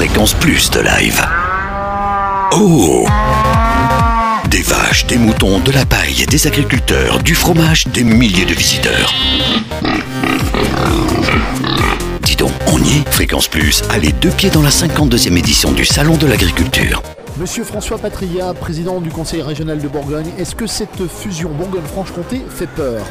Fréquence 0.00 0.32
Plus 0.32 0.70
de 0.70 0.80
live. 0.80 1.22
Oh 2.52 3.06
Des 4.48 4.62
vaches, 4.62 5.04
des 5.04 5.18
moutons, 5.18 5.60
de 5.60 5.72
la 5.72 5.84
paille, 5.84 6.24
des 6.24 6.46
agriculteurs, 6.46 7.22
du 7.22 7.34
fromage, 7.34 7.86
des 7.88 8.02
milliers 8.02 8.46
de 8.46 8.54
visiteurs. 8.54 9.12
Dis 12.22 12.36
donc, 12.36 12.52
on 12.68 12.82
y 12.82 13.00
est 13.00 13.12
Fréquence 13.12 13.46
Plus 13.46 13.82
a 13.90 13.98
les 13.98 14.12
deux 14.12 14.30
pieds 14.30 14.48
dans 14.48 14.62
la 14.62 14.70
52e 14.70 15.36
édition 15.36 15.70
du 15.70 15.84
Salon 15.84 16.16
de 16.16 16.26
l'Agriculture. 16.26 17.02
Monsieur 17.38 17.64
François 17.64 17.96
Patria, 17.96 18.52
président 18.52 19.00
du 19.00 19.08
Conseil 19.08 19.40
régional 19.40 19.78
de 19.78 19.88
Bourgogne, 19.88 20.26
est-ce 20.38 20.54
que 20.54 20.66
cette 20.66 21.06
fusion 21.06 21.50
Bourgogne-Franche-Comté 21.50 22.42
fait 22.48 22.66
peur? 22.66 23.02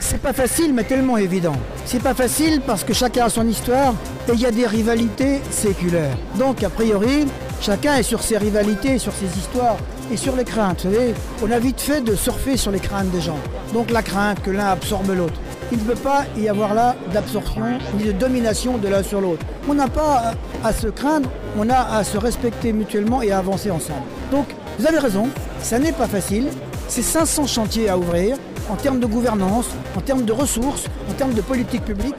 C'est 0.00 0.20
pas 0.20 0.32
facile, 0.32 0.74
mais 0.74 0.84
tellement 0.84 1.16
évident. 1.16 1.54
C'est 1.86 2.02
pas 2.02 2.12
facile 2.12 2.60
parce 2.66 2.84
que 2.84 2.92
chacun 2.92 3.26
a 3.26 3.28
son 3.30 3.46
histoire 3.46 3.94
et 4.28 4.32
il 4.32 4.40
y 4.40 4.46
a 4.46 4.50
des 4.50 4.66
rivalités 4.66 5.40
séculaires. 5.50 6.16
Donc, 6.38 6.62
a 6.62 6.70
priori, 6.70 7.26
chacun 7.60 7.96
est 7.96 8.02
sur 8.02 8.22
ses 8.22 8.36
rivalités, 8.36 8.98
sur 8.98 9.12
ses 9.12 9.38
histoires 9.38 9.76
et 10.12 10.16
sur 10.16 10.36
les 10.36 10.44
craintes. 10.44 10.84
Vous 10.84 10.92
savez, 10.92 11.14
on 11.42 11.50
a 11.50 11.58
vite 11.58 11.80
fait 11.80 12.02
de 12.02 12.14
surfer 12.14 12.56
sur 12.56 12.72
les 12.72 12.80
craintes 12.80 13.10
des 13.10 13.20
gens. 13.20 13.38
Donc, 13.72 13.90
la 13.90 14.02
crainte 14.02 14.42
que 14.42 14.50
l'un 14.50 14.66
absorbe 14.66 15.10
l'autre. 15.16 15.40
Il 15.70 15.78
ne 15.78 15.84
peut 15.84 15.94
pas 15.94 16.24
y 16.36 16.48
avoir 16.48 16.74
là 16.74 16.96
d'absorption 17.12 17.62
ni 17.98 18.04
de 18.04 18.12
domination 18.12 18.78
de 18.78 18.88
l'un 18.88 19.02
sur 19.02 19.20
l'autre. 19.20 19.44
On 19.68 19.74
n'a 19.74 19.88
pas 19.88 20.32
à 20.64 20.72
se 20.72 20.86
craindre, 20.88 21.28
on 21.58 21.68
a 21.68 21.96
à 21.96 22.04
se 22.04 22.16
respecter 22.16 22.72
mutuellement 22.72 23.20
et 23.20 23.32
à 23.32 23.38
avancer 23.38 23.70
ensemble. 23.70 24.02
Donc, 24.30 24.46
vous 24.78 24.86
avez 24.86 24.98
raison, 24.98 25.28
ça 25.60 25.78
n'est 25.78 25.92
pas 25.92 26.06
facile. 26.06 26.48
C'est 26.88 27.02
500 27.02 27.46
chantiers 27.46 27.88
à 27.88 27.98
ouvrir 27.98 28.36
en 28.70 28.76
termes 28.76 29.00
de 29.00 29.06
gouvernance, 29.06 29.66
en 29.96 30.00
termes 30.00 30.24
de 30.24 30.32
ressources, 30.32 30.86
en 31.10 31.12
termes 31.12 31.34
de 31.34 31.42
politique 31.42 31.84
publique. 31.84 32.16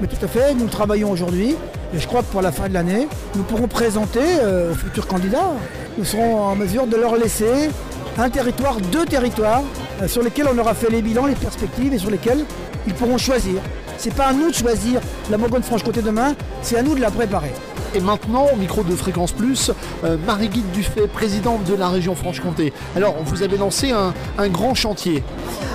Mais 0.00 0.06
tout 0.06 0.24
à 0.24 0.28
fait, 0.28 0.54
nous 0.54 0.66
travaillons 0.66 1.10
aujourd'hui 1.10 1.56
et 1.94 1.98
je 1.98 2.06
crois 2.06 2.22
que 2.22 2.26
pour 2.32 2.42
la 2.42 2.52
fin 2.52 2.68
de 2.68 2.74
l'année, 2.74 3.06
nous 3.36 3.42
pourrons 3.42 3.68
présenter 3.68 4.20
euh, 4.42 4.72
aux 4.72 4.74
futurs 4.74 5.06
candidats, 5.06 5.50
nous 5.98 6.04
serons 6.04 6.42
en 6.42 6.56
mesure 6.56 6.86
de 6.86 6.96
leur 6.96 7.16
laisser 7.16 7.70
un 8.18 8.30
territoire, 8.30 8.76
deux 8.92 9.04
territoires 9.04 9.62
euh, 10.02 10.08
sur 10.08 10.22
lesquels 10.22 10.46
on 10.52 10.58
aura 10.58 10.74
fait 10.74 10.90
les 10.90 11.02
bilans, 11.02 11.26
les 11.26 11.34
perspectives 11.34 11.92
et 11.94 11.98
sur 11.98 12.10
lesquels 12.10 12.44
ils 12.86 12.94
pourront 12.94 13.18
choisir. 13.18 13.60
C'est 13.98 14.14
pas 14.14 14.26
à 14.26 14.32
nous 14.32 14.50
de 14.50 14.54
choisir 14.54 15.00
la 15.30 15.36
Bourgogne-Franche-Comté 15.36 16.00
demain, 16.02 16.34
c'est 16.62 16.78
à 16.78 16.82
nous 16.82 16.94
de 16.94 17.00
la 17.00 17.10
préparer. 17.10 17.52
Et 17.94 18.00
maintenant, 18.00 18.46
au 18.52 18.56
micro 18.56 18.82
de 18.84 18.94
Fréquence 18.94 19.32
Plus, 19.32 19.70
euh, 20.04 20.16
Marie-Guide 20.24 20.70
Dufay, 20.70 21.06
présidente 21.08 21.64
de 21.64 21.74
la 21.74 21.88
région 21.88 22.14
Franche-Comté. 22.14 22.72
Alors, 22.96 23.16
vous 23.24 23.42
avez 23.42 23.58
lancé 23.58 23.90
un, 23.90 24.14
un 24.38 24.48
grand 24.48 24.74
chantier. 24.74 25.24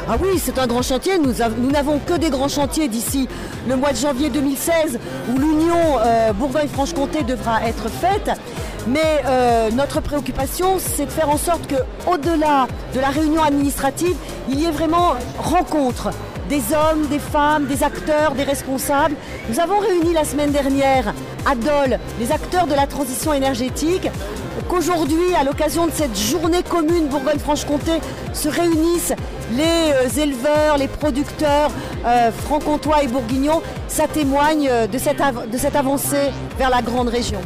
Ah 0.08 0.16
oui, 0.22 0.40
c'est 0.42 0.58
un 0.58 0.66
grand 0.66 0.82
chantier. 0.82 1.18
Nous 1.20 1.42
av- 1.42 1.56
nous 1.60 1.70
n'avons 1.72 2.00
que 2.00 2.14
des 2.14 2.30
grands 2.30 2.48
chantiers 2.48 2.88
d'ici 2.88 3.28
le 3.68 3.76
mois 3.76 3.92
de 3.92 3.98
janvier 3.98 4.30
2016 4.30 4.98
où 5.30 5.38
l'union 5.38 5.76
euh, 6.00 6.32
Bourgogne-Franche-Comté 6.34 7.24
devra 7.24 7.68
être 7.68 7.90
faite. 7.90 8.32
Mais 8.88 9.24
euh, 9.26 9.72
notre 9.72 10.00
préoccupation, 10.00 10.78
c'est 10.78 11.06
de 11.06 11.12
faire 11.12 11.30
en 11.30 11.38
sorte 11.38 11.66
que, 11.68 11.76
au-delà 12.08 12.68
de 12.94 13.00
la 13.00 13.10
réunion 13.10 13.42
administrative, 13.42 14.16
il 14.50 14.60
y 14.60 14.66
ait 14.66 14.72
vraiment 14.72 15.16
rencontre 15.40 16.12
des 16.50 16.62
hommes, 16.74 17.08
des 17.08 17.18
femmes, 17.18 17.66
des 17.66 17.82
acteurs, 17.84 18.36
des 18.36 18.44
responsables. 18.44 19.16
Nous 19.50 19.60
avons 19.60 19.80
réuni 19.80 20.14
la 20.14 20.24
semaine 20.24 20.52
dernière 20.52 21.16
à 21.50 21.56
Dole 21.56 22.00
les 22.20 22.32
acteurs 22.32 22.68
de 22.68 22.76
la 22.76 22.86
transition 22.86 23.34
énergétique 23.34 24.08
qu'aujourd'hui, 24.70 25.34
à 25.40 25.44
l'occasion 25.44 25.88
de 25.88 25.92
cette 25.92 26.16
journée 26.16 26.62
commune 26.62 27.08
Bourgogne-Franche-Comté, 27.08 27.94
se 28.34 28.50
réunissent 28.50 29.14
les 29.54 29.94
euh, 29.94 30.22
éleveurs, 30.22 30.78
les 30.78 30.88
producteurs 30.88 31.72
euh, 32.06 32.32
franc-comtois 32.32 33.02
et 33.02 33.08
bourguignons. 33.08 33.64
Ça 33.88 34.08
témoigne 34.08 34.70
de 34.92 34.98
cette 35.58 35.76
avancée 35.76 36.32
vers 36.60 36.70
la 36.70 36.84
grande 36.84 37.10
région. 37.10 37.42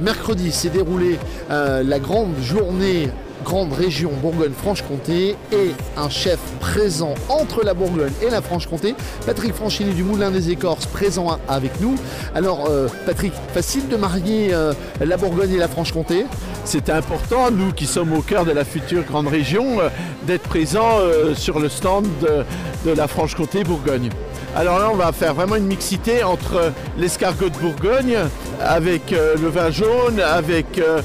Mercredi 0.00 0.50
s'est 0.50 0.70
déroulée 0.70 1.18
euh, 1.50 1.82
la 1.82 1.98
grande 1.98 2.34
journée 2.42 3.10
grande 3.44 3.72
région 3.72 4.10
Bourgogne-Franche-Comté 4.20 5.34
et 5.50 5.70
un 5.96 6.10
chef 6.10 6.38
présent 6.60 7.14
entre 7.30 7.64
la 7.64 7.72
Bourgogne 7.72 8.12
et 8.20 8.28
la 8.28 8.42
Franche-Comté, 8.42 8.94
Patrick 9.24 9.54
Franchini 9.54 9.94
du 9.94 10.04
Moulin 10.04 10.30
des 10.30 10.50
Écorces, 10.50 10.84
présent 10.84 11.38
avec 11.48 11.80
nous. 11.80 11.96
Alors 12.34 12.66
euh, 12.68 12.86
Patrick, 13.06 13.32
facile 13.54 13.88
de 13.88 13.96
marier 13.96 14.52
euh, 14.52 14.74
la 15.00 15.16
Bourgogne 15.16 15.54
et 15.54 15.58
la 15.58 15.68
Franche-Comté 15.68 16.26
C'est 16.66 16.90
important, 16.90 17.50
nous 17.50 17.72
qui 17.72 17.86
sommes 17.86 18.12
au 18.12 18.20
cœur 18.20 18.44
de 18.44 18.52
la 18.52 18.66
future 18.66 19.04
grande 19.04 19.28
région, 19.28 19.78
d'être 20.26 20.42
présents 20.42 20.98
sur 21.34 21.60
le 21.60 21.70
stand 21.70 22.06
de, 22.20 22.44
de 22.90 22.94
la 22.94 23.08
Franche-Comté 23.08 23.64
Bourgogne. 23.64 24.10
Alors 24.56 24.80
là, 24.80 24.90
on 24.92 24.96
va 24.96 25.12
faire 25.12 25.34
vraiment 25.34 25.54
une 25.54 25.66
mixité 25.66 26.24
entre 26.24 26.56
euh, 26.56 26.70
l'escargot 26.98 27.50
de 27.50 27.56
Bourgogne, 27.56 28.18
avec 28.60 29.12
euh, 29.12 29.36
le 29.40 29.48
vin 29.48 29.70
jaune, 29.70 30.20
avec 30.20 30.78
euh, 30.78 31.00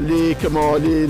les, 0.00 0.36
comment, 0.40 0.74
les, 0.76 1.06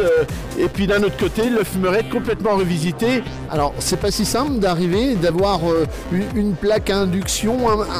euh, 0.00 0.24
et 0.58 0.68
puis 0.68 0.86
d'un 0.86 1.02
autre 1.02 1.16
côté, 1.16 1.48
le 1.48 1.62
fumerette 1.64 2.08
complètement 2.08 2.56
revisité. 2.56 3.22
Alors 3.50 3.74
c'est 3.78 3.98
pas 3.98 4.10
si 4.10 4.24
simple 4.24 4.58
d'arriver, 4.58 5.14
d'avoir 5.14 5.60
euh, 5.68 5.86
une, 6.34 6.54
plaque 6.54 6.90
à 6.90 6.98
induction, 6.98 7.56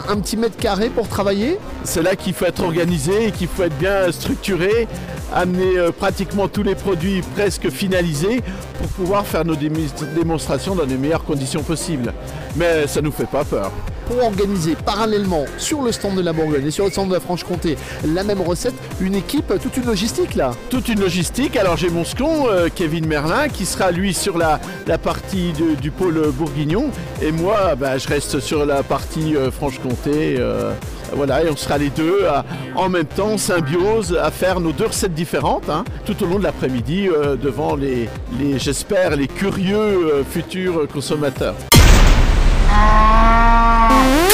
un, 0.08 0.16
petit 0.18 0.36
mètre 0.36 0.56
carré 0.56 0.88
pour 0.88 1.08
travailler 1.08 1.58
C'est 1.84 2.02
là 2.02 2.16
qu'il 2.16 2.32
faut 2.32 2.46
être 2.46 2.62
organisé 2.62 3.28
et 3.28 3.32
qu'il 3.32 3.48
faut 3.48 3.62
être 3.62 3.76
bien 3.78 4.10
structuré, 4.10 4.88
amener 5.32 5.78
euh, 5.78 5.90
pratiquement 5.92 6.48
tous 6.48 6.62
les 6.62 6.74
produits 6.74 7.22
presque 7.34 7.70
finalisés 7.70 8.42
pour 8.78 8.88
pouvoir 8.88 9.26
faire 9.26 9.44
nos 9.44 9.56
démonstrations 9.56 10.74
dans 10.74 10.86
les 10.86 10.96
meilleures 10.96 11.24
conditions 11.24 11.62
possibles. 11.62 12.12
Mais 12.56 12.86
ça 12.86 13.00
nous 13.00 13.12
fait 13.12 13.28
pas 13.30 13.44
peur. 13.44 13.70
Pour 14.06 14.22
organiser 14.22 14.76
parallèlement 14.76 15.44
sur 15.58 15.82
le 15.82 15.92
stand 15.92 16.16
de 16.16 16.22
la 16.22 16.32
Bourgogne 16.32 16.66
et 16.66 16.70
sur 16.70 16.84
le 16.84 16.90
stand 16.90 17.08
de 17.08 17.14
la 17.14 17.20
Franche-Comté 17.20 17.76
la 18.06 18.22
même 18.22 18.40
recette, 18.40 18.74
une 19.00 19.14
équipe, 19.14 19.52
toute 19.62 19.76
une 19.76 19.86
logistique 19.86 20.34
là. 20.34 20.52
Toute 20.70 20.88
une 20.88 21.00
logistique. 21.00 21.56
Alors 21.56 21.76
j'ai 21.76 21.90
mon 21.90 22.04
second, 22.04 22.48
euh, 22.48 22.68
Kevin 22.74 23.06
Merlin, 23.06 23.48
qui 23.48 23.66
sera 23.66 23.90
lui 23.90 24.14
sur 24.14 24.38
la, 24.38 24.60
partie 24.98 25.52
du 25.80 25.90
pôle 25.90 26.30
bourguignon. 26.32 26.90
Et 27.22 27.32
moi, 27.32 27.74
bah, 27.74 27.98
je 27.98 28.08
reste 28.08 28.40
sur 28.40 28.64
la 28.64 28.82
partie 28.82 29.36
euh, 29.36 29.50
Franche-Comté. 29.50 30.36
euh, 30.38 30.72
voilà, 31.12 31.44
et 31.44 31.50
on 31.50 31.56
sera 31.56 31.78
les 31.78 31.90
deux 31.90 32.26
en 32.74 32.88
même 32.88 33.06
temps, 33.06 33.38
symbiose, 33.38 34.18
à 34.20 34.30
faire 34.30 34.60
nos 34.60 34.72
deux 34.72 34.86
recettes 34.86 35.14
différentes 35.14 35.68
hein, 35.68 35.84
tout 36.04 36.22
au 36.22 36.26
long 36.26 36.38
de 36.38 36.44
l'après-midi 36.44 37.08
euh, 37.08 37.36
devant 37.36 37.76
les, 37.76 38.08
j'espère, 38.58 39.16
les 39.16 39.28
curieux 39.28 39.76
euh, 39.76 40.24
futurs 40.24 40.86
consommateurs. 40.92 41.54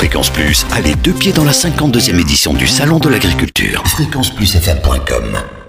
Fréquence 0.03 0.31
Plus 0.31 0.67
a 0.73 0.81
les 0.81 0.97
deux 0.97 1.13
pieds 1.13 1.33
dans 1.33 1.45
la 1.45 1.53
52e 1.53 2.19
édition 2.19 2.53
du 2.55 2.67
Salon 2.67 2.99
de 2.99 3.09
l'Agriculture. 3.09 3.85
Fréquenceplusfm.com 3.87 5.62